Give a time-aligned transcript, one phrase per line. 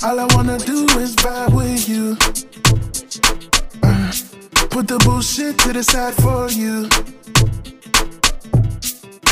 [0.00, 2.16] All I wanna do is vibe with you.
[3.82, 4.12] Uh,
[4.70, 6.88] put the bullshit to the side for you.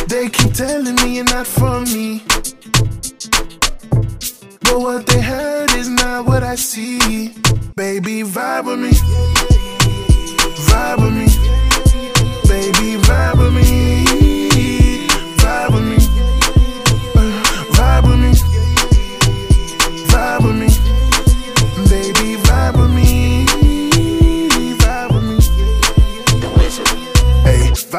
[0.09, 2.25] They keep telling me you're not for me.
[4.63, 7.29] But what they heard is not what I see.
[7.77, 9.46] Baby, vibe with me.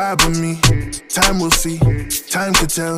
[0.08, 0.56] Vibe with me.
[1.10, 1.80] Time will see.
[2.30, 2.98] Time can tell.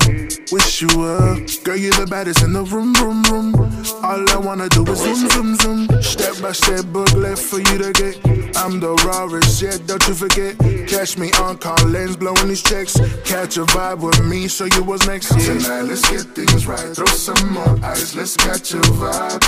[0.52, 1.40] Wish you were.
[1.64, 3.56] Girl, you're the baddest in the room, room, room.
[4.04, 6.02] All I wanna do is zoom, zoom, zoom.
[6.02, 8.16] Step by step, booklet for you to get.
[8.58, 10.58] I'm the rawest, yeah, don't you forget.
[10.88, 12.94] Catch me on call, Collins, blowing these checks.
[13.24, 15.32] Catch a vibe with me, show you what's next.
[15.32, 15.54] Yeah.
[15.54, 16.96] Tonight, let's get things right.
[16.96, 19.44] Throw some more ice, let's catch a vibe.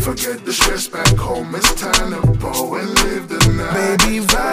[0.00, 3.98] Forget the stress back home, it's time to go and live the night.
[3.98, 4.45] Baby, vibe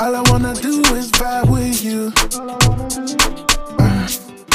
[0.00, 2.10] all I wanna do is vibe with you.
[3.78, 4.08] Uh,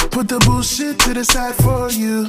[0.10, 2.26] put the bullshit to the side for you.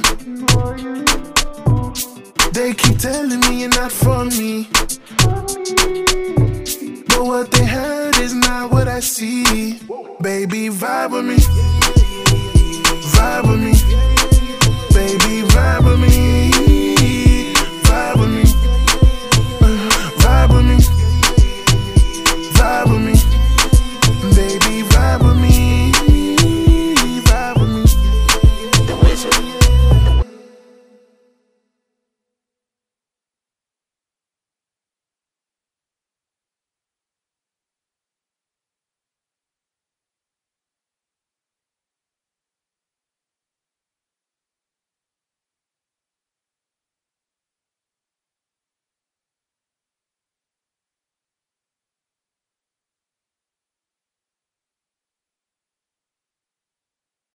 [2.51, 4.67] They keep telling me you're not for me.
[7.07, 9.79] But what they heard is not what I see.
[10.21, 11.37] Baby, vibe with me.
[13.15, 13.56] Vibe with me.